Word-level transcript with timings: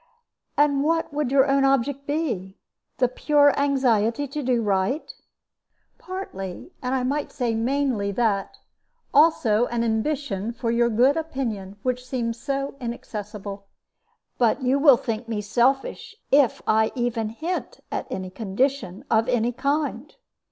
"And 0.57 0.81
what 0.83 1.13
would 1.13 1.29
your 1.31 1.45
own 1.45 1.63
object 1.63 2.07
be? 2.07 2.57
The 2.97 3.07
pure 3.07 3.53
anxiety 3.55 4.27
to 4.29 4.41
do 4.41 4.63
right?" 4.63 5.13
"Partly, 5.99 6.71
and 6.81 6.95
I 6.95 7.03
might 7.03 7.31
say 7.31 7.53
mainly, 7.53 8.11
that; 8.13 8.57
also 9.13 9.67
an 9.67 9.83
ambition 9.83 10.53
for 10.53 10.71
your 10.71 10.89
good 10.89 11.17
opinion, 11.17 11.75
which 11.83 12.03
seems 12.03 12.39
so 12.41 12.73
inaccessible. 12.79 13.67
But 14.39 14.63
you 14.63 14.79
will 14.79 14.97
think 14.97 15.27
me 15.27 15.39
selfish 15.39 16.15
if 16.31 16.63
I 16.65 16.91
even 16.95 17.29
hint 17.29 17.81
at 17.91 18.07
any 18.11 18.31
condition 18.31 19.05
of 19.11 19.27
any 19.29 19.51
kind. 19.51 20.15